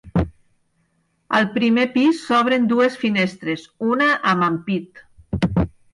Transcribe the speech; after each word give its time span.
Al 1.39 1.45
primer 1.57 1.83
pis 1.97 2.23
s'obren 2.29 2.65
dues 2.73 2.97
finestres, 3.05 3.67
una 3.93 4.09
amb 4.33 4.47
ampit. 4.49 5.05